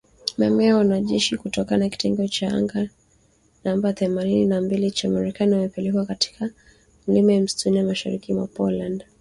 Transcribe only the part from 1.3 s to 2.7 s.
kutoka kitengo cha